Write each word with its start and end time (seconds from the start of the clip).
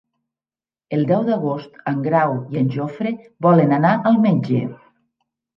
El 0.97 1.03
deu 1.11 1.25
d'agost 1.27 1.77
en 1.93 2.01
Grau 2.09 2.33
i 2.55 2.59
en 2.63 2.71
Jofre 2.77 3.15
volen 3.49 3.77
anar 3.79 3.93
al 4.13 4.21
metge. 4.29 4.65